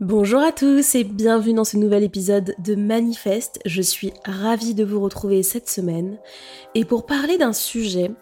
[0.00, 3.58] Bonjour à tous et bienvenue dans ce nouvel épisode de Manifeste.
[3.66, 6.20] Je suis ravie de vous retrouver cette semaine
[6.76, 8.12] et pour parler d'un sujet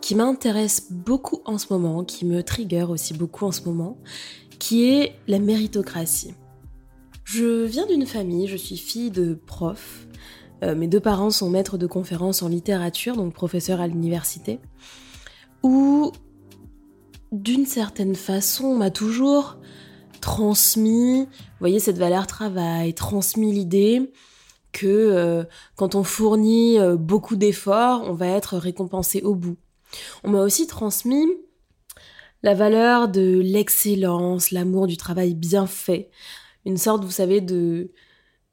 [0.00, 3.96] qui m'intéresse beaucoup en ce moment, qui me trigger aussi beaucoup en ce moment,
[4.58, 6.34] qui est la méritocratie.
[7.22, 10.08] Je viens d'une famille, je suis fille de prof.
[10.64, 14.58] Euh, mes deux parents sont maîtres de conférences en littérature, donc professeurs à l'université,
[15.62, 16.10] où
[17.30, 19.59] d'une certaine façon on m'a toujours
[20.20, 24.12] transmis, vous voyez, cette valeur travail, transmis l'idée
[24.72, 25.44] que euh,
[25.76, 29.56] quand on fournit euh, beaucoup d'efforts, on va être récompensé au bout.
[30.22, 31.26] On m'a aussi transmis
[32.42, 36.10] la valeur de l'excellence, l'amour du travail bien fait,
[36.64, 37.90] une sorte, vous savez, de,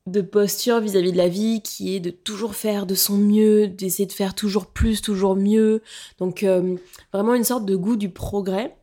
[0.07, 4.05] de posture vis-à-vis de la vie qui est de toujours faire de son mieux, d'essayer
[4.05, 5.81] de faire toujours plus, toujours mieux.
[6.17, 6.75] Donc euh,
[7.13, 8.75] vraiment une sorte de goût du progrès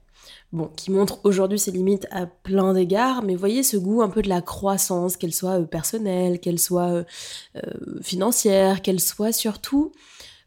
[0.54, 4.22] bon, qui montre aujourd'hui ses limites à plein d'égards, mais voyez ce goût un peu
[4.22, 7.05] de la croissance, qu'elle soit euh, personnelle, qu'elle soit euh,
[7.56, 9.92] euh, financière, qu'elle soit surtout,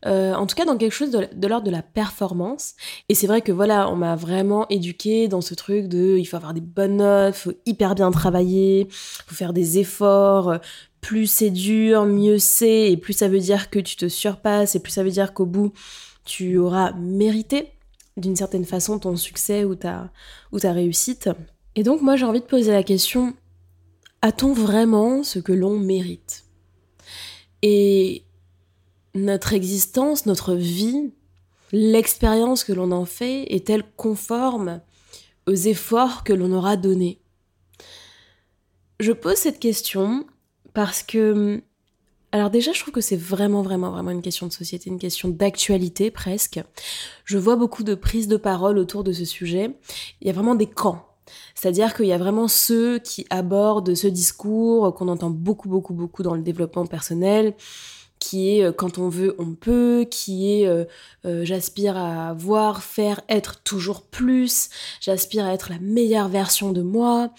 [0.05, 2.75] en tout cas dans quelque chose de, l'ordre de la performance.
[3.09, 6.37] Et c'est vrai que voilà, on m'a vraiment éduqué dans ce truc de, il faut
[6.37, 10.59] avoir des bonnes notes, faut hyper bien travailler, faut faire des efforts.
[11.01, 14.79] Plus c'est dur, mieux c'est, et plus ça veut dire que tu te surpasses, et
[14.79, 15.73] plus ça veut dire qu'au bout,
[16.23, 17.73] tu auras mérité
[18.17, 20.11] d'une certaine façon ton succès ou ta,
[20.51, 21.29] ou ta réussite.
[21.75, 23.35] Et donc moi j'ai envie de poser la question,
[24.21, 26.45] a-t-on vraiment ce que l'on mérite?
[27.61, 28.23] Et
[29.15, 31.11] notre existence, notre vie,
[31.71, 34.81] l'expérience que l'on en fait est-elle conforme
[35.47, 37.19] aux efforts que l'on aura donnés?
[38.99, 40.25] Je pose cette question
[40.73, 41.61] parce que
[42.31, 45.29] alors déjà, je trouve que c'est vraiment, vraiment, vraiment une question de société, une question
[45.29, 46.59] d'actualité presque.
[47.23, 49.71] Je vois beaucoup de prises de parole autour de ce sujet.
[50.21, 51.07] Il y a vraiment des camps.
[51.55, 56.23] C'est-à-dire qu'il y a vraiment ceux qui abordent ce discours qu'on entend beaucoup, beaucoup, beaucoup
[56.23, 57.53] dans le développement personnel,
[58.19, 60.85] qui est euh, quand on veut, on peut, qui est euh,
[61.25, 64.69] euh, j'aspire à voir, faire, être toujours plus,
[65.01, 67.31] j'aspire à être la meilleure version de moi,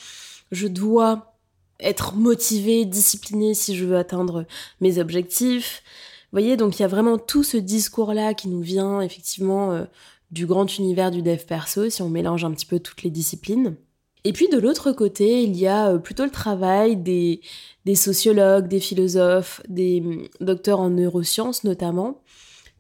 [0.51, 1.38] je dois
[1.81, 4.47] être motivé, discipliné si je veux atteindre
[4.81, 5.83] mes objectifs.
[6.31, 9.85] Vous voyez, donc il y a vraiment tout ce discours-là qui nous vient effectivement euh,
[10.31, 13.77] du grand univers du dev perso, si on mélange un petit peu toutes les disciplines.
[14.25, 17.41] Et puis de l'autre côté, il y a euh, plutôt le travail des,
[17.85, 22.21] des sociologues, des philosophes, des hum, docteurs en neurosciences notamment,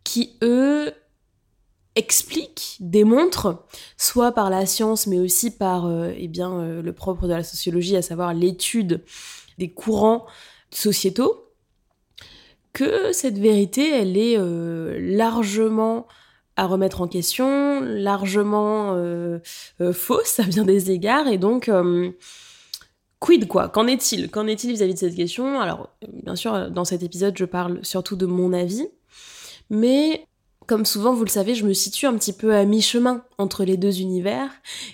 [0.04, 0.92] qui eux
[1.98, 3.64] explique, démontre,
[3.96, 7.42] soit par la science, mais aussi par euh, eh bien, euh, le propre de la
[7.42, 9.02] sociologie, à savoir l'étude
[9.58, 10.24] des courants
[10.70, 11.44] sociétaux,
[12.72, 16.06] que cette vérité, elle est euh, largement
[16.56, 18.92] à remettre en question, largement
[19.92, 21.70] fausse à bien des égards, et donc
[23.20, 23.68] quid quoi?
[23.68, 24.28] Qu'en est-il?
[24.28, 25.60] Qu'en est-il vis-à-vis de cette question?
[25.60, 28.88] Alors, bien sûr, dans cet épisode, je parle surtout de mon avis,
[29.70, 30.27] mais
[30.68, 33.78] comme souvent, vous le savez, je me situe un petit peu à mi-chemin entre les
[33.78, 34.50] deux univers,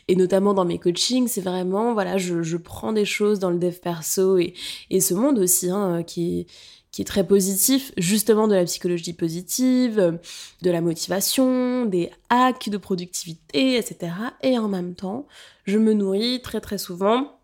[0.07, 3.75] et notamment dans mes coachings, c'est vraiment, voilà, je, prends des choses dans le dev
[3.75, 4.55] perso et,
[5.01, 6.47] ce monde aussi, hein, qui est,
[6.93, 10.21] qui est très positif, justement de la psychologie positive,
[10.63, 14.13] de la motivation, des hacks de productivité, etc.
[14.43, 15.27] Et en même temps,
[15.65, 17.41] je me nourris très très souvent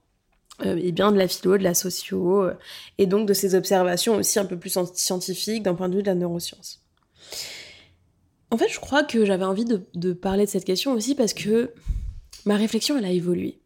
[0.64, 2.54] euh, et bien de la philo, de la socio, euh,
[2.98, 6.08] et donc de ces observations aussi un peu plus scientifiques d'un point de vue de
[6.08, 6.80] la neuroscience.
[8.50, 11.72] En fait, je crois que j'avais envie de, parler de cette question aussi parce que
[12.47, 13.61] ma réflexion, elle a évolué.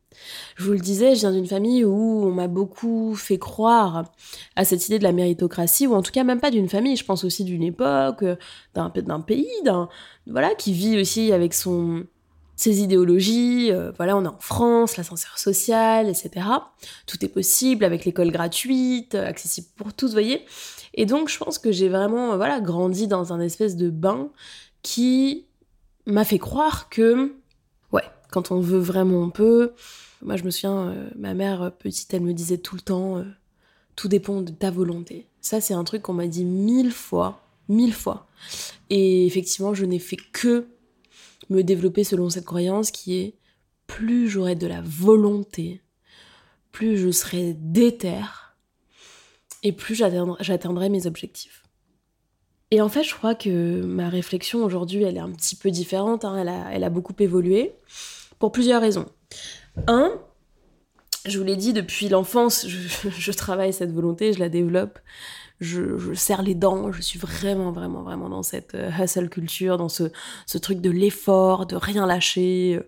[0.56, 4.12] Je vous le disais, je viens d'une famille où on m'a beaucoup fait croire
[4.54, 7.04] à cette idée de la méritocratie, ou en tout cas même pas d'une famille, je
[7.04, 8.24] pense aussi d'une époque,
[8.74, 9.88] d'un, d'un pays, d'un
[10.28, 12.06] voilà, qui vit aussi avec son
[12.56, 13.70] ses idéologies.
[13.72, 16.46] Euh, voilà, on est en France, l'ascenseur social, etc.
[17.06, 20.44] Tout est possible avec l'école gratuite, accessible pour tous, voyez.
[20.94, 24.28] Et donc, je pense que j'ai vraiment voilà grandi dans un espèce de bain
[24.84, 25.46] qui
[26.06, 27.34] m'a fait croire que,
[27.90, 29.72] ouais, quand on veut vraiment, on peut.
[30.22, 33.16] Moi, je me souviens, euh, ma mère euh, petite, elle me disait tout le temps,
[33.16, 33.24] euh,
[33.96, 35.26] tout dépend de ta volonté.
[35.40, 38.28] Ça, c'est un truc qu'on m'a dit mille fois, mille fois.
[38.90, 40.66] Et effectivement, je n'ai fait que
[41.50, 43.34] me développer selon cette croyance qui est
[43.86, 45.80] plus j'aurai de la volonté,
[46.72, 48.56] plus je serai déterre,
[49.62, 51.63] et plus j'atteindrai mes objectifs.
[52.74, 56.24] Et en fait, je crois que ma réflexion aujourd'hui, elle est un petit peu différente,
[56.24, 56.36] hein.
[56.72, 57.72] elle, a, beaucoup évolué,
[58.40, 59.06] pour plusieurs raisons.
[59.86, 60.10] Un,
[61.24, 64.98] je vous l'ai dit, depuis l'enfance, je, travaille cette volonté, je la développe,
[65.60, 69.88] je, serre les dents, je suis vraiment, vraiment, vraiment dans cette euh, hustle culture, dans
[69.88, 70.10] ce,
[70.60, 72.80] truc de l'effort, de rien lâcher.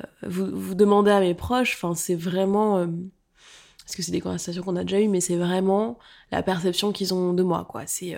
[0.00, 2.78] Euh, vous, demandez à mes proches, enfin, c'est vraiment...
[2.78, 2.86] Euh,
[3.84, 5.98] parce que c'est des conversations qu'on a déjà eues, mais c'est vraiment
[6.32, 7.82] la perception qu'ils ont de moi, quoi.
[7.86, 8.16] C'est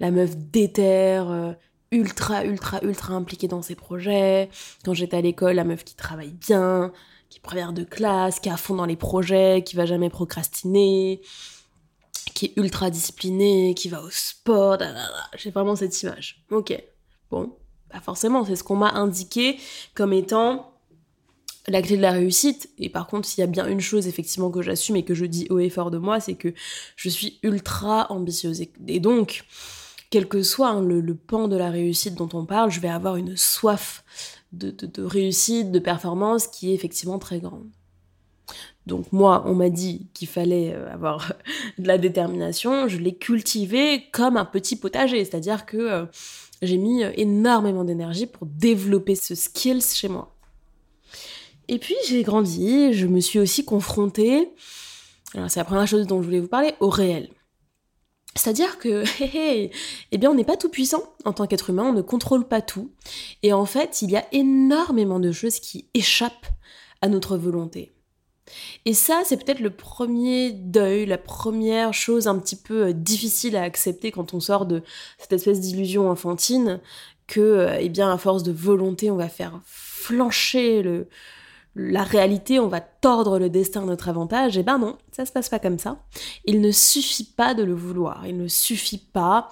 [0.00, 1.52] la meuf déterre, euh,
[1.92, 4.50] ultra, ultra, ultra impliquée dans ses projets.
[4.84, 6.92] Quand j'étais à l'école, la meuf qui travaille bien,
[7.28, 10.10] qui est première de classe, qui est à fond dans les projets, qui va jamais
[10.10, 11.20] procrastiner,
[12.34, 14.78] qui est ultra disciplinée, qui va au sport.
[15.36, 16.44] J'ai vraiment cette image.
[16.50, 16.76] Ok,
[17.30, 17.56] bon,
[17.90, 19.58] pas forcément, c'est ce qu'on m'a indiqué
[19.94, 20.72] comme étant
[21.68, 22.68] la clé de la réussite.
[22.78, 25.24] Et par contre, s'il y a bien une chose effectivement que j'assume et que je
[25.24, 26.52] dis haut et fort de moi, c'est que
[26.96, 28.62] je suis ultra ambitieuse.
[28.86, 29.44] Et donc,
[30.14, 33.16] quel que soit hein, le, pan de la réussite dont on parle, je vais avoir
[33.16, 34.04] une soif
[34.52, 37.66] de, réussite, de performance qui est effectivement très grande.
[38.86, 41.32] Donc moi, on m'a dit qu'il fallait euh, avoir
[41.80, 46.06] de la détermination, je l'ai cultivé comme un petit potager, c'est-à-dire que euh,
[46.62, 50.32] j'ai mis euh, énormément d'énergie pour développer ce skills chez moi.
[51.66, 54.52] Et puis j'ai grandi, je me suis aussi confrontée,
[55.34, 57.30] alors c'est la première chose dont je voulais vous parler, au réel.
[58.36, 59.04] C'est-à-dire que,
[60.12, 62.62] eh bien, on n'est pas tout puissant en tant qu'être humain, on ne contrôle pas
[62.62, 62.90] tout.
[63.42, 66.48] Et en fait, il y a énormément de choses qui échappent
[67.00, 67.92] à notre volonté.
[68.84, 73.56] Et ça, c'est peut-être le premier deuil, la première chose un petit peu euh, difficile
[73.56, 74.82] à accepter quand on sort de
[75.18, 76.80] cette espèce d'illusion enfantine
[77.26, 81.08] que, euh, eh bien, à force de volonté, on va faire flancher le,
[81.76, 85.26] la réalité, on va tordre le destin à notre avantage, et eh ben non, ça
[85.26, 85.98] se passe pas comme ça.
[86.44, 89.48] Il ne suffit pas de le vouloir, il ne suffit pas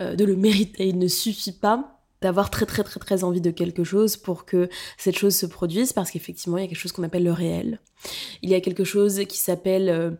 [0.00, 3.50] euh, de le mériter, il ne suffit pas d'avoir très très très très envie de
[3.50, 6.92] quelque chose pour que cette chose se produise, parce qu'effectivement, il y a quelque chose
[6.92, 7.80] qu'on appelle le réel.
[8.42, 10.12] Il y a quelque chose qui s'appelle euh,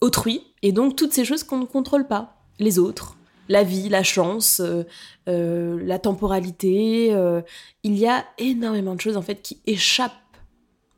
[0.00, 3.16] autrui, et donc toutes ces choses qu'on ne contrôle pas, les autres,
[3.48, 4.62] la vie, la chance,
[5.28, 7.08] euh, la temporalité.
[7.82, 10.23] il y a énormément de choses en fait qui échappent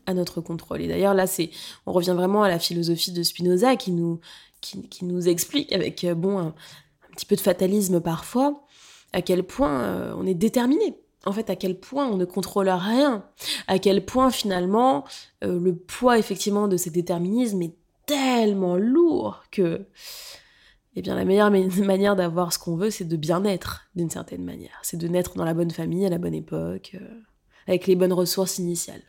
[0.06, 0.81] à notre contrôle.
[0.81, 1.50] Et d'ailleurs, là, c'est,
[1.85, 4.20] on revient vraiment à la philosophie de Spinoza qui nous,
[4.61, 6.55] qui, nous explique avec, euh, bon, un,
[7.12, 8.64] petit peu de fatalisme parfois,
[9.12, 10.99] à quel point euh, on est déterminé.
[11.25, 13.25] En fait, à quel point on ne contrôle rien.
[13.67, 15.05] À quel point, finalement,
[15.44, 17.75] euh, le poids, effectivement, de ces déterminismes est
[18.06, 19.87] tellement lourd que,
[20.94, 24.44] eh bien, la meilleure manière d'avoir ce qu'on veut, c'est de bien être, d'une certaine
[24.44, 24.79] manière.
[24.82, 26.97] C'est de naître dans la bonne famille, à la bonne époque,
[27.67, 29.02] avec les bonnes ressources initiales.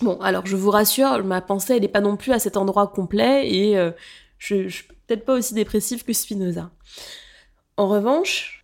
[0.00, 2.88] Bon, alors je vous rassure, ma pensée, elle n'est pas non plus à cet endroit
[2.88, 3.92] complet et euh,
[4.38, 6.70] je, je suis peut-être pas aussi dépressive que Spinoza.
[7.76, 8.62] En revanche,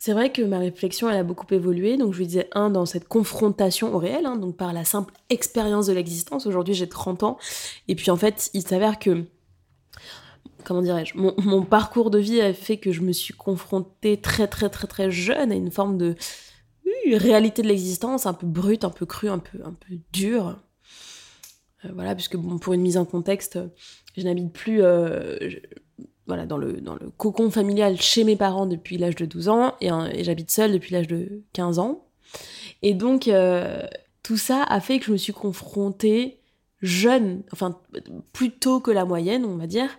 [0.00, 1.98] c'est vrai que ma réflexion, elle a beaucoup évolué.
[1.98, 5.12] Donc, je vous disais, un, dans cette confrontation au réel, hein, donc par la simple
[5.28, 6.46] expérience de l'existence.
[6.46, 7.38] Aujourd'hui, j'ai 30 ans.
[7.86, 9.24] Et puis, en fait, il s'avère que,
[10.64, 14.48] comment dirais-je, mon, mon, parcours de vie a fait que je me suis confrontée très,
[14.48, 16.16] très, très, très jeune à une forme de
[17.16, 20.60] réalité de l'existence un peu brute, un peu crue, un peu, un peu dure.
[21.84, 23.58] Euh, voilà, puisque bon, pour une mise en contexte,
[24.16, 25.38] je n'habite plus euh,
[26.26, 29.74] voilà, dans, le, dans le cocon familial chez mes parents depuis l'âge de 12 ans
[29.80, 29.90] et,
[30.22, 32.06] j'habite seule depuis l'âge de 15 ans.
[32.82, 33.82] Et donc, euh,
[34.22, 36.39] tout ça a fait que je me suis confrontée
[36.82, 37.78] jeune, enfin
[38.32, 39.90] plutôt que la moyenne, on va dire,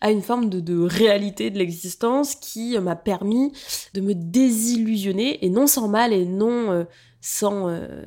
[0.00, 3.52] à une forme de, réalité de l'existence qui m'a permis
[3.94, 6.84] de me désillusionner, et non sans mal et non euh,
[7.20, 8.06] sans euh,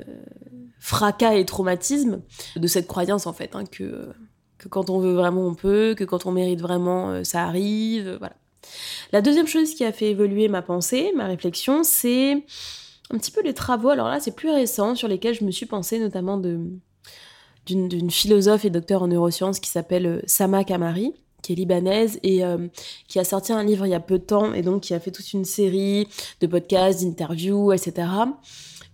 [0.80, 2.22] fracas et traumatisme,
[2.56, 4.08] de cette croyance en fait, hein, que,
[4.58, 8.16] que quand on veut vraiment on peut, que quand on mérite vraiment euh, ça arrive,
[8.18, 8.34] voilà.
[9.12, 12.44] La deuxième chose qui a fait évoluer ma pensée, ma réflexion, c'est
[13.10, 15.66] un petit peu les travaux, alors là c'est plus récent, sur lesquels je me suis
[15.66, 16.58] pensée notamment de
[17.66, 22.44] d'une philosophe et docteur en neurosciences qui s'appelle euh, Sama Kamari, qui est libanaise et
[22.44, 22.68] euh,
[23.08, 25.00] qui a sorti un livre il y a peu de temps et donc qui a
[25.00, 26.08] fait toute une série
[26.40, 28.08] de podcasts, d'interviews, etc.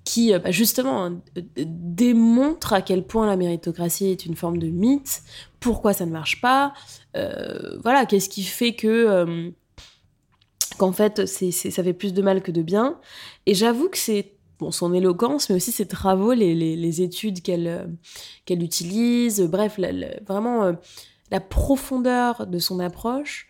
[0.04, 1.10] qui euh, bah, justement
[1.56, 5.22] démontre à quel point la méritocratie est une forme de mythe,
[5.60, 6.72] pourquoi ça ne marche pas,
[7.14, 9.52] voilà, qu'est-ce qui fait que
[10.78, 12.98] qu'en fait ça fait plus de mal que de bien.
[13.46, 14.32] Et j'avoue que c'est
[14.70, 17.86] son éloquence, mais aussi ses travaux, les, études qu'elle euh,
[18.44, 19.78] qu'elle utilise, bref,
[20.26, 20.72] vraiment euh,
[21.30, 23.48] la profondeur de son approche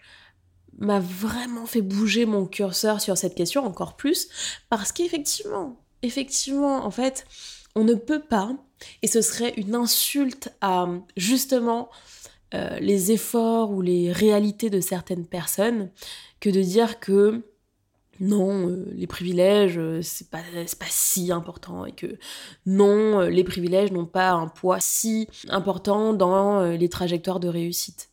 [0.79, 4.29] m'a vraiment fait bouger mon curseur sur cette question encore plus,
[4.71, 7.27] parce qu'effectivement, effectivement, en fait,
[7.75, 8.57] on ne peut pas,
[9.03, 11.89] et ce serait une insulte à justement
[12.55, 15.91] euh, les efforts ou les réalités de certaines personnes,
[16.41, 17.43] que de dire que
[18.23, 22.19] non, euh, les privilèges, euh, c'est pas, pas si important et que
[22.67, 28.11] non, euh, les privilèges n'ont pas un poids si important dans les trajectoires de réussite.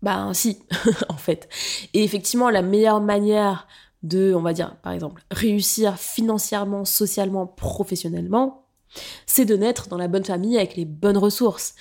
[0.00, 0.62] Ben si,
[1.10, 1.50] en fait.
[1.92, 3.68] Et effectivement, la meilleure manière
[4.02, 8.64] de, on va dire, par exemple, réussir financièrement, socialement, professionnellement,
[9.26, 11.74] c'est de naître dans la bonne famille avec les bonnes ressources.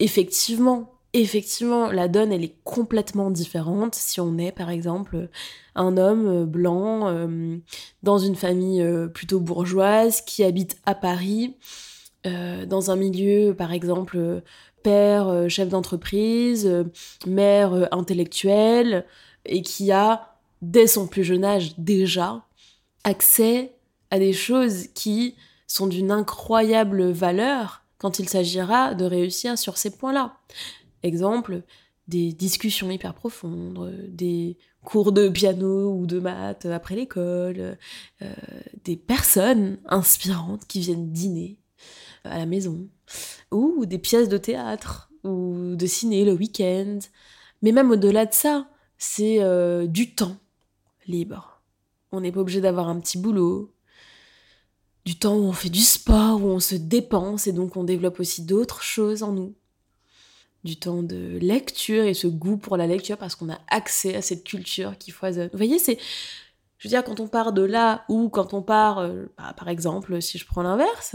[0.00, 5.28] Effectivement, effectivement, la donne, elle est complètement différente si on est, par exemple,
[5.74, 7.58] un homme euh, blanc euh,
[8.02, 11.56] dans une famille euh, plutôt bourgeoise qui habite à Paris,
[12.24, 14.42] dans un milieu, par exemple,
[14.84, 16.72] père, chef d'entreprise,
[17.26, 19.06] mère intellectuelle,
[19.44, 22.44] et qui a, dès son plus jeune âge déjà,
[23.02, 23.72] accès
[24.12, 25.34] à des choses qui
[25.66, 30.36] sont d'une incroyable valeur quand il s'agira de réussir sur ces points-là.
[31.02, 31.62] Exemple,
[32.08, 37.78] des discussions hyper profondes, des cours de piano ou de maths après l'école,
[38.22, 38.34] euh,
[38.84, 41.58] des personnes inspirantes qui viennent dîner
[42.24, 42.88] à la maison,
[43.50, 46.98] ou des pièces de théâtre, ou de ciné le week-end.
[47.62, 48.68] Mais même au-delà de ça,
[48.98, 50.36] c'est euh, du temps
[51.06, 51.62] libre.
[52.12, 53.72] On n'est pas obligé d'avoir un petit boulot,
[55.04, 58.20] du temps où on fait du sport, où on se dépense et donc on développe
[58.20, 59.54] aussi d'autres choses en nous
[60.64, 64.22] du temps de lecture et ce goût pour la lecture parce qu'on a accès à
[64.22, 65.48] cette culture qui foisonne.
[65.52, 65.98] Vous voyez, c'est.
[66.78, 69.68] Je veux dire, quand on part de là ou quand on part, euh, bah, par
[69.68, 71.14] exemple, si je prends l'inverse,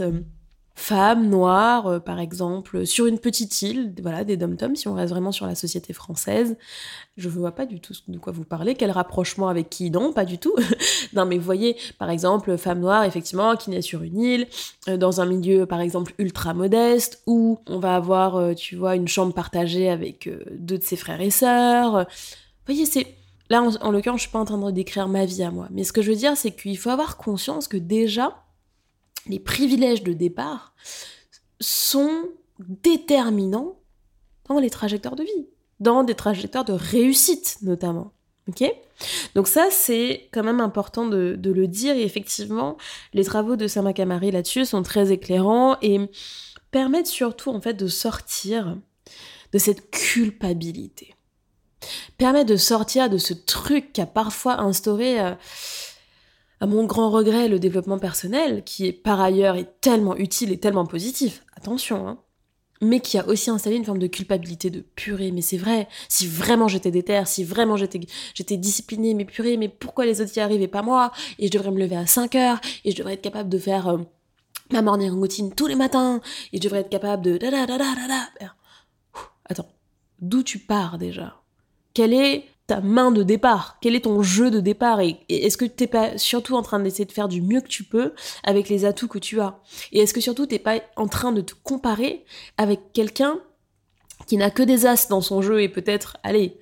[0.78, 5.10] femme noire, euh, par exemple, sur une petite île, voilà, des dom-toms, si on reste
[5.10, 6.56] vraiment sur la société française.
[7.16, 10.12] Je ne vois pas du tout de quoi vous parlez, quel rapprochement avec qui, non,
[10.12, 10.54] pas du tout.
[11.14, 14.46] non, mais vous voyez, par exemple, femme noire, effectivement, qui naît sur une île,
[14.88, 18.94] euh, dans un milieu, par exemple, ultra modeste, où on va avoir, euh, tu vois,
[18.94, 22.06] une chambre partagée avec deux de ses frères et sœurs.
[22.06, 23.14] Vous voyez, c'est...
[23.50, 25.66] Là, en, en l'occurrence, je suis pas en train de décrire ma vie à moi.
[25.70, 28.44] Mais ce que je veux dire, c'est qu'il faut avoir conscience que déjà,
[29.28, 30.74] les privilèges de départ
[31.60, 33.78] sont déterminants
[34.48, 35.48] dans les trajectoires de vie,
[35.80, 38.12] dans des trajectoires de réussite notamment.
[38.48, 38.64] Ok?
[39.34, 41.94] Donc ça, c'est quand même important de, le dire.
[41.96, 42.76] Et effectivement,
[43.12, 46.00] les travaux de Sama Kamari là-dessus sont très éclairants et
[46.70, 48.76] permettent surtout en fait de sortir
[49.52, 51.14] de cette culpabilité.
[52.16, 55.34] Permettent de sortir de ce truc qui a parfois instauré euh,
[56.60, 60.58] à mon grand regret, le développement personnel, qui est par ailleurs est tellement utile et
[60.58, 62.18] tellement positif, attention, hein,
[62.80, 66.26] mais qui a aussi installé une forme de culpabilité de purée, mais c'est vrai, si
[66.26, 70.62] vraiment j'étais déter, si vraiment j'étais, disciplinée, mais purée, mais pourquoi les autres y arrivent
[70.62, 71.12] et pas moi?
[71.38, 73.88] Et je devrais me lever à 5 heures, et je devrais être capable de faire
[73.88, 73.98] euh,
[74.72, 76.20] ma morning routine tous les matins,
[76.52, 77.38] et je devrais être capable de...
[79.44, 79.68] Attends,
[80.20, 81.40] d'où tu pars déjà?
[81.94, 83.78] Quelle est ta main de départ?
[83.80, 85.00] Quel est ton jeu de départ?
[85.00, 87.82] Et, est-ce que t'es pas surtout en train d'essayer de faire du mieux que tu
[87.82, 88.12] peux
[88.44, 89.58] avec les atouts que tu as?
[89.90, 92.24] Et est-ce que surtout t'es pas en train de te comparer
[92.56, 93.40] avec quelqu'un
[94.26, 96.58] qui n'a que des as dans son jeu et peut-être, allez,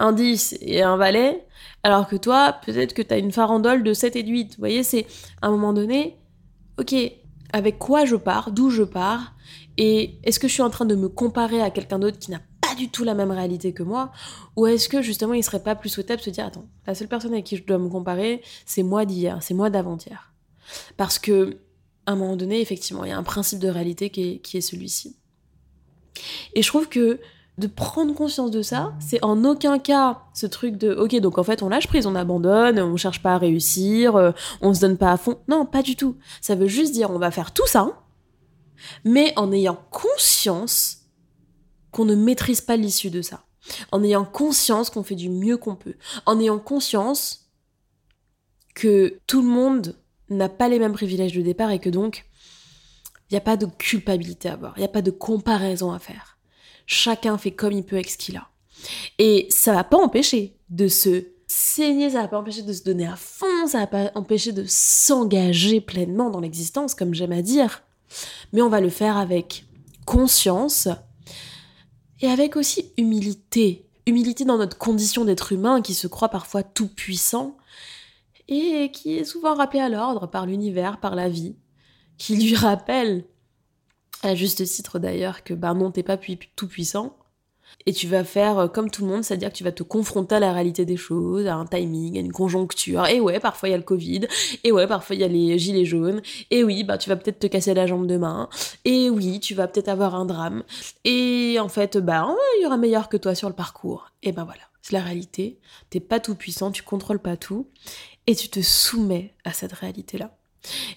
[0.00, 1.46] un 10 et un valet,
[1.84, 4.50] alors que toi, peut-être que t'as une farandole de 7 et de 8.
[4.50, 5.06] Vous voyez, c'est
[5.40, 6.16] à un moment donné,
[6.78, 6.94] ok,
[7.52, 9.34] avec quoi je pars, d'où je pars,
[9.76, 12.40] et est-ce que je suis en train de me comparer à quelqu'un d'autre qui n'a
[12.78, 14.10] du tout la même réalité que moi
[14.56, 17.08] Ou est-ce que justement il serait pas plus souhaitable de se dire attends, la seule
[17.08, 20.32] personne avec qui je dois me comparer, c'est moi d'hier, c'est moi d'avant-hier
[20.96, 21.58] Parce que
[22.06, 24.56] à un moment donné, effectivement, il y a un principe de réalité qui est, qui
[24.56, 25.18] est celui-ci.
[26.54, 27.20] Et je trouve que
[27.58, 31.42] de prendre conscience de ça, c'est en aucun cas ce truc de ok donc en
[31.42, 34.30] fait on lâche prise, on abandonne, on cherche pas à réussir, euh,
[34.62, 35.38] on se donne pas à fond.
[35.48, 36.16] Non, pas du tout.
[36.40, 38.00] Ça veut juste dire on va faire tout ça,
[39.04, 40.97] mais en ayant conscience
[41.90, 43.44] qu'on ne maîtrise pas l'issue de ça,
[43.92, 45.94] en ayant conscience qu'on fait du mieux qu'on peut,
[46.26, 47.50] en ayant conscience
[48.74, 49.96] que tout le monde
[50.30, 52.26] n'a pas les mêmes privilèges de départ et que donc
[53.30, 55.98] il n'y a pas de culpabilité à avoir, il n'y a pas de comparaison à
[55.98, 56.38] faire.
[56.86, 58.48] Chacun fait comme il peut avec ce qu'il a.
[59.18, 63.06] Et ça va pas empêcher de se saigner, ça va pas empêcher de se donner
[63.06, 67.82] à fond, ça va pas empêcher de s'engager pleinement dans l'existence, comme j'aime à dire.
[68.52, 69.64] Mais on va le faire avec
[70.06, 70.88] conscience,
[72.20, 73.84] et avec aussi humilité.
[74.06, 77.56] Humilité dans notre condition d'être humain qui se croit parfois tout puissant
[78.48, 81.56] et qui est souvent rappelé à l'ordre par l'univers, par la vie,
[82.16, 83.24] qui lui rappelle,
[84.22, 86.16] à juste titre d'ailleurs, que bah non, t'es pas
[86.56, 87.17] tout puissant,
[87.86, 90.34] et tu vas faire euh, comme tout le monde, c'est-à-dire que tu vas te confronter
[90.34, 93.06] à la réalité des choses, à un timing, à une conjoncture.
[93.06, 94.26] Et ouais, parfois il y a le Covid,
[94.64, 96.20] et ouais, parfois il y a les gilets jaunes,
[96.50, 98.48] et oui, bah tu vas peut-être te casser la jambe demain,
[98.84, 100.64] et oui, tu vas peut-être avoir un drame,
[101.04, 104.10] et en fait, bah il y aura meilleur que toi sur le parcours.
[104.22, 105.58] Et ben voilà, c'est la réalité.
[105.90, 107.68] T'es pas tout puissant, tu contrôles pas tout,
[108.26, 110.37] et tu te soumets à cette réalité-là.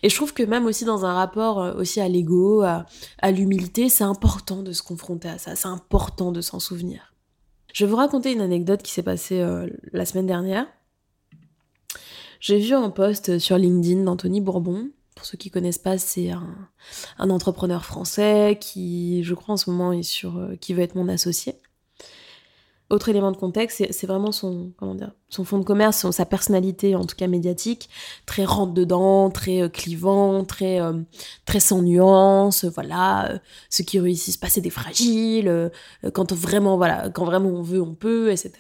[0.03, 3.89] Et je trouve que même aussi dans un rapport euh, aussi à l'ego, à, l'humilité,
[3.89, 7.13] c'est important de se confronter à ça, c'est important de s'en souvenir.
[7.74, 10.68] Je vais vous raconter une anecdote qui s'est passée euh, la semaine dernière.
[12.39, 17.30] J'ai vu un post sur LinkedIn d'Anthony Bourbon Pour ceux qui connaissent pas, c'est un,
[17.30, 21.08] entrepreneur français qui, je crois en ce moment, est sur, euh, qui veut être mon
[21.08, 21.56] associé.
[22.91, 26.95] Autre élément de contexte, c'est vraiment son, comment dire, son fond de commerce, sa personnalité,
[26.95, 27.89] en tout cas médiatique,
[28.25, 30.93] très rentre dedans, très euh, clivant, très, euh,
[31.45, 35.71] très sans nuance, voilà, ceux qui réussissent pas, c'est des fragiles,
[36.13, 38.53] quand vraiment, voilà, quand vraiment on veut, on peut, etc.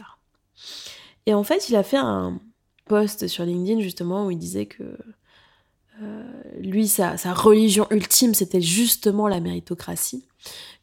[1.25, 2.39] Et en fait, il a fait un
[2.85, 4.97] post sur LinkedIn, justement, où il disait que
[6.59, 10.25] lui, sa, sa, religion ultime, c'était justement la méritocratie,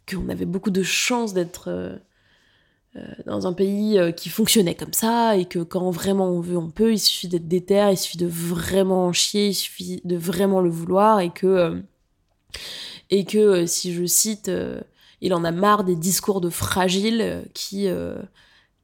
[0.09, 1.97] qu'on avait beaucoup de chance d'être euh,
[3.27, 6.71] dans un pays euh, qui fonctionnait comme ça et que quand vraiment on veut, on
[6.71, 6.93] peut.
[6.93, 10.71] Il suffit d'être déter, il suffit de vraiment en chier, il suffit de vraiment le
[10.71, 11.81] vouloir et que euh,
[13.11, 14.51] et que si je cite,
[15.23, 17.89] il en a marre des discours de fragiles qui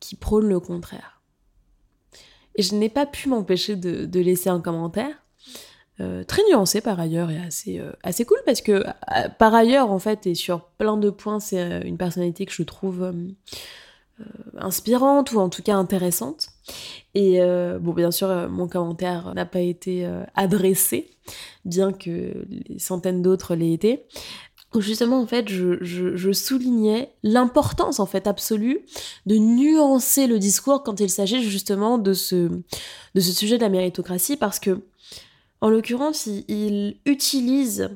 [0.01, 1.21] qui prônent le contraire.
[2.57, 5.15] Et je n'ai pas pu m'empêcher de, de, laisser un commentaire.
[5.99, 8.83] très nuancé par ailleurs et assez, assez cool parce que
[9.39, 13.03] par ailleurs en fait et sur plein de points c'est une personnalité que je trouve
[13.03, 13.13] euh,
[14.59, 16.49] inspirante ou en tout cas intéressante.
[17.14, 21.11] Et euh, bon, bien sûr, euh, mon commentaire n'a pas été adressé,
[21.64, 24.04] bien que les centaines d'autres l'aient été.
[24.76, 28.80] Justement, en fait, je, je soulignais l'importance, en fait, absolue
[29.25, 32.49] de nuancer le discours quand il s'agit justement de ce,
[33.14, 34.80] de ce sujet de la méritocratie, parce que,
[35.61, 37.88] en l'occurrence, il utilise,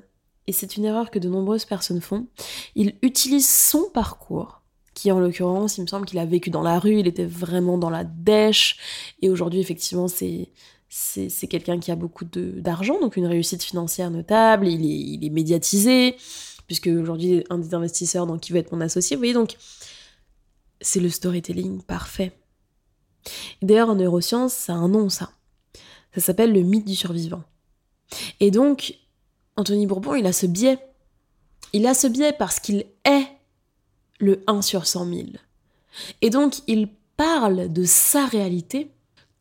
[0.47, 2.29] et c'est une erreur que de nombreuses personnes font,
[2.77, 4.58] il utilise son parcours
[4.99, 7.79] qui en l'occurrence, il me semble qu'il a vécu dans la rue, il était vraiment
[7.79, 8.77] dans la dèche,
[9.23, 10.49] et aujourd'hui effectivement c'est
[10.91, 15.31] c'est quelqu'un qui a beaucoup d'argent, donc une réussite financière notable, il est, il est
[15.31, 16.17] médiatisé,
[16.67, 19.57] puisque aujourd'hui un des investisseurs dans qui veut être mon associé, vous voyez, donc
[20.81, 22.33] c'est le storytelling parfait.
[23.63, 25.31] D'ailleurs en neurosciences, ça a un nom ça.
[26.15, 27.45] Ça s'appelle le mythe du survivant.
[28.41, 28.95] Et donc,
[29.57, 30.79] Anthony Bourbon, il a ce biais.
[31.75, 33.38] Il a ce biais parce qu'il est
[34.19, 35.27] le 1 sur 100 000.
[36.23, 38.91] Et donc, il parle de sa réalité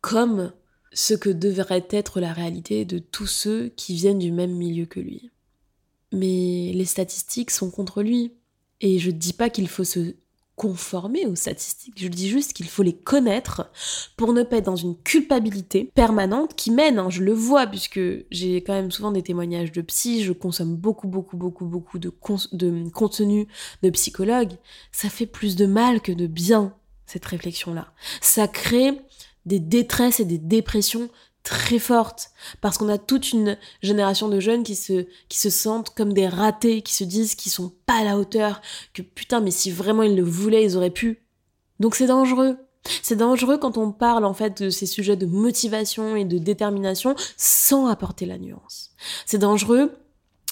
[0.00, 0.52] comme
[0.92, 5.00] ce que devrait être la réalité de tous ceux qui viennent du même milieu que
[5.00, 5.30] lui.
[6.12, 8.32] Mais les statistiques sont contre lui.
[8.80, 10.14] Et je ne dis pas qu'il faut se
[10.58, 11.94] conformer aux statistiques.
[11.96, 13.70] Je dis juste qu'il faut les connaître
[14.16, 18.00] pour ne pas être dans une culpabilité permanente qui mène, hein, je le vois, puisque
[18.30, 22.12] j'ai quand même souvent des témoignages de psy, je consomme beaucoup, beaucoup, beaucoup, beaucoup de,
[22.52, 23.46] de contenu
[23.82, 24.54] de psychologues.
[24.90, 26.74] Ça fait plus de mal que de bien,
[27.06, 27.92] cette réflexion-là.
[28.20, 29.00] Ça crée
[29.46, 31.08] des détresses et des dépressions
[31.48, 32.30] très forte
[32.60, 36.28] parce qu'on a toute une génération de jeunes qui se qui se sentent comme des
[36.28, 38.60] ratés, qui se disent qu'ils sont pas à la hauteur,
[38.92, 41.26] que putain mais si vraiment ils le voulaient, ils auraient pu.
[41.80, 42.58] Donc c'est dangereux.
[43.02, 47.14] C'est dangereux quand on parle en fait de ces sujets de motivation et de détermination
[47.36, 48.90] sans apporter la nuance.
[49.24, 49.92] C'est dangereux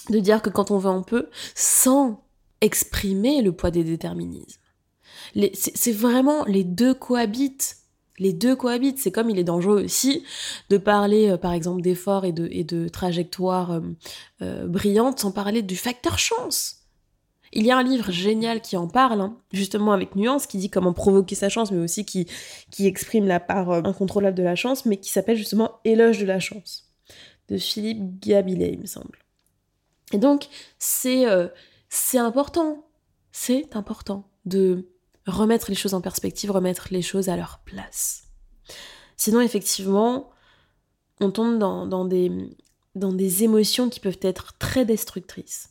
[0.09, 2.23] de dire que quand on veut on peut sans
[2.61, 4.61] exprimer le poids des déterminismes.
[5.53, 7.77] C'est vraiment les deux cohabitent.
[8.19, 8.99] Les deux cohabitent.
[8.99, 10.23] C'est comme il est dangereux aussi
[10.69, 13.81] de parler, euh, par exemple, d'efforts et de, et de trajectoires euh,
[14.41, 16.83] euh, brillantes sans parler du facteur chance.
[17.53, 20.69] Il y a un livre génial qui en parle, hein, justement avec nuance, qui dit
[20.69, 22.27] comment provoquer sa chance, mais aussi qui,
[22.71, 26.39] qui exprime la part incontrôlable de la chance, mais qui s'appelle justement Éloge de la
[26.39, 26.91] chance,
[27.47, 29.19] de Philippe Gabillet, il me semble.
[30.11, 31.25] Et donc, c'est
[32.15, 32.85] important,
[33.31, 34.89] c'est important de
[35.27, 38.23] remettre les choses en perspective, remettre les choses à leur place.
[39.17, 40.29] Sinon, effectivement,
[41.19, 42.31] on tombe dans, des,
[42.95, 45.69] dans des émotions qui peuvent être très destructrices.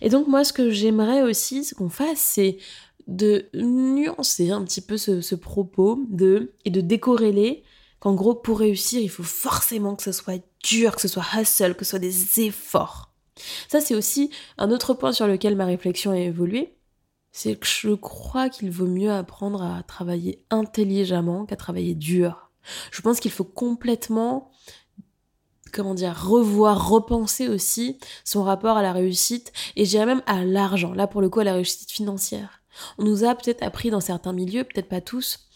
[0.00, 2.58] Et donc moi, ce que j'aimerais aussi, ce qu'on fasse, c'est
[3.06, 7.62] de nuancer un petit peu ce, propos de, et de décorréler
[8.00, 11.74] qu'en gros, pour réussir, il faut forcément que ce soit dur, que ce soit hustle,
[11.74, 13.14] que ce soit des efforts.
[13.68, 16.77] Ça, c'est aussi un autre point sur lequel ma réflexion a évolué
[17.38, 22.50] c'est que je crois qu'il vaut mieux apprendre à travailler intelligemment qu'à travailler dur.
[22.90, 24.50] Je pense qu'il faut complètement,
[25.72, 30.44] comment dire, revoir, repenser aussi son rapport à la réussite et je dirais même à
[30.44, 30.92] l'argent.
[30.92, 32.60] Là, pour le coup, à la réussite financière.
[32.98, 35.46] On nous a peut-être appris dans certains milieux, peut-être pas tous,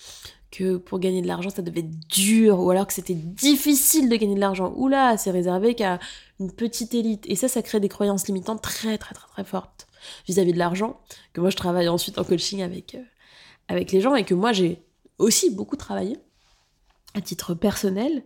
[0.52, 4.14] que pour gagner de l'argent, ça devait être dur, ou alors que c'était difficile de
[4.14, 4.72] gagner de l'argent.
[4.76, 5.98] Oula, c'est réservé qu'à
[6.38, 7.24] une petite élite.
[7.26, 9.88] Et ça, ça crée des croyances limitantes très, très, très, très fortes
[10.26, 11.00] vis-à-vis de l'argent,
[11.32, 13.02] que moi je travaille ensuite en coaching avec, euh,
[13.68, 14.82] avec les gens et que moi j'ai
[15.18, 16.18] aussi beaucoup travaillé
[17.14, 18.24] à titre personnel.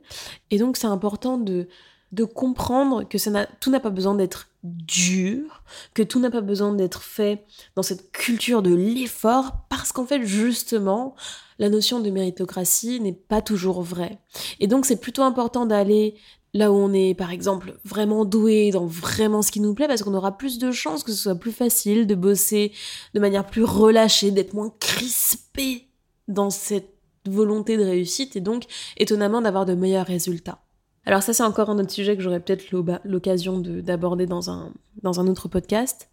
[0.50, 1.68] Et donc c'est important de,
[2.12, 5.62] de comprendre que ça tout n'a pas besoin d'être dur,
[5.94, 10.24] que tout n'a pas besoin d'être fait dans cette culture de l'effort, parce qu'en fait
[10.24, 11.14] justement,
[11.58, 14.18] la notion de méritocratie n'est pas toujours vraie.
[14.60, 16.16] Et donc c'est plutôt important d'aller
[16.54, 20.02] là où on est par exemple vraiment doué dans vraiment ce qui nous plaît parce
[20.02, 22.72] qu'on aura plus de chances que ce soit plus facile de bosser
[23.14, 25.88] de manière plus relâchée, d'être moins crispé
[26.28, 26.94] dans cette
[27.28, 28.64] volonté de réussite et donc
[28.96, 30.62] étonnamment d'avoir de meilleurs résultats.
[31.04, 32.64] Alors ça c'est encore un autre sujet que j'aurais peut-être
[33.04, 36.08] l'occasion d'aborder dans un, dans un autre podcast.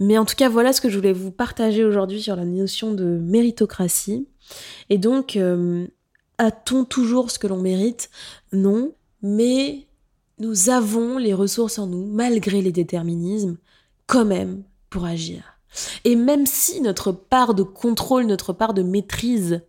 [0.00, 2.92] Mais en tout cas voilà ce que je voulais vous partager aujourd'hui sur la notion
[2.92, 4.28] de méritocratie.
[4.90, 5.86] Et donc, euh,
[6.38, 8.10] a-t-on toujours ce que l'on mérite?
[8.52, 9.86] Non, mais
[10.38, 13.58] nous avons les ressources en nous, malgré les déterminismes,
[14.06, 15.58] quand même, pour agir.
[16.04, 19.62] Et même si notre part de contrôle, notre part de maîtrise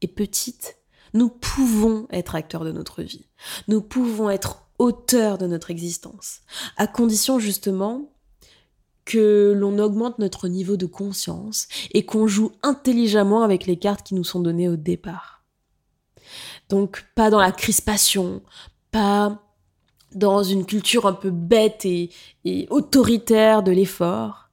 [0.00, 0.78] est petite,
[1.12, 3.26] nous pouvons être acteurs de notre vie.
[3.68, 6.40] Nous pouvons être auteurs de notre existence.
[6.76, 8.10] À condition justement
[9.04, 14.14] que l'on augmente notre niveau de conscience et qu'on joue intelligemment avec les cartes qui
[14.14, 15.44] nous sont données au départ.
[16.68, 18.42] Donc pas dans la crispation,
[18.90, 19.40] pas
[20.14, 22.10] dans une culture un peu bête et,
[22.70, 24.48] autoritaire de l'effort,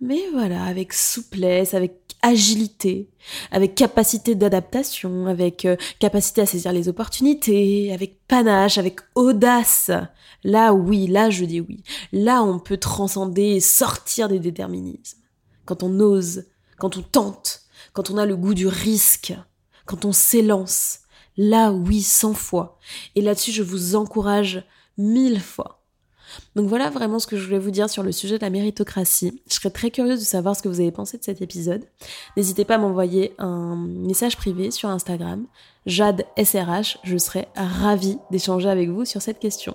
[0.00, 3.08] mais voilà, avec souplesse, avec agilité,
[3.50, 9.90] avec capacité d'adaptation, avec euh, capacité à saisir les opportunités, avec panache, avec audace.
[10.44, 11.82] Là, oui, là, je dis oui.
[12.12, 15.18] Là, on peut transcender et sortir des déterminismes.
[15.64, 16.44] Quand on ose,
[16.78, 19.34] quand on tente, quand on a le goût du risque,
[19.86, 21.00] quand on s'élance.
[21.36, 22.78] Là, oui, cent fois.
[23.14, 24.64] Et là-dessus, je vous encourage
[24.96, 25.77] mille fois.
[26.56, 29.40] Donc voilà vraiment ce que je voulais vous dire sur le sujet de la méritocratie.
[29.48, 31.84] Je serais très curieuse de savoir ce que vous avez pensé de cet épisode.
[32.36, 35.46] N'hésitez pas à m'envoyer un message privé sur Instagram,
[35.86, 36.98] Jade SRH.
[37.04, 39.74] Je serais ravie d'échanger avec vous sur cette question.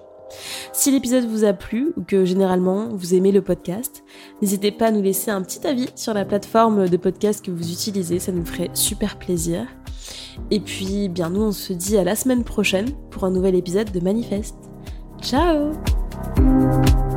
[0.72, 4.04] Si l'épisode vous a plu ou que généralement vous aimez le podcast,
[4.42, 7.72] n'hésitez pas à nous laisser un petit avis sur la plateforme de podcast que vous
[7.72, 9.68] utilisez, ça nous ferait super plaisir.
[10.52, 13.92] Et puis, bien nous on se dit à la semaine prochaine pour un nouvel épisode
[13.92, 14.56] de Manifeste.
[15.22, 15.72] Ciao
[16.24, 17.13] Thank you